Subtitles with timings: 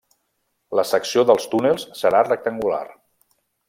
[0.79, 2.85] La secció dels túnels serà rectangular.